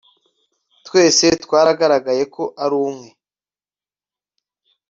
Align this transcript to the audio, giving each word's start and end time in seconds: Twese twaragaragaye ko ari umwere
Twese 0.85 1.25
twaragaragaye 1.43 2.23
ko 2.35 2.43
ari 2.63 2.75
umwere 2.87 3.17